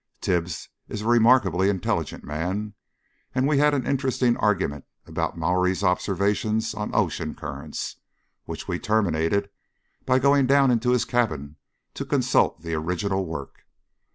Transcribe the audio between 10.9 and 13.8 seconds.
cabin to consult the original work.